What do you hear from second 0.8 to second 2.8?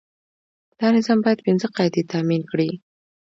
نظام باید پنځه قاعدې تامین کړي.